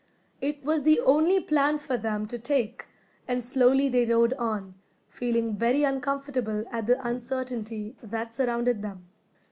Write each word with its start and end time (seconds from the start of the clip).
It 0.41 0.65
was 0.65 0.81
the 0.81 0.99
only 1.01 1.39
plan 1.39 1.77
for 1.77 1.95
them 1.95 2.25
to 2.29 2.39
take, 2.39 2.87
and 3.27 3.45
slowly 3.45 3.87
they 3.87 4.07
rode 4.07 4.33
on, 4.33 4.73
feeling 5.07 5.55
very 5.55 5.83
uncomfortable 5.83 6.65
at 6.71 6.87
the 6.87 7.07
uncertainty 7.07 7.95
that 8.01 8.33
surrounded 8.33 8.81
them. 8.81 9.05